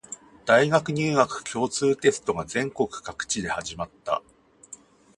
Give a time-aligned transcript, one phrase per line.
[0.47, 4.23] 大学入学共通テストが全国各地で始まった